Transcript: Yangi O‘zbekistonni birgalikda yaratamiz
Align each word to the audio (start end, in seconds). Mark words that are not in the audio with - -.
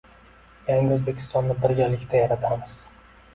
Yangi 0.69 0.95
O‘zbekistonni 0.95 1.57
birgalikda 1.67 2.23
yaratamiz 2.23 2.81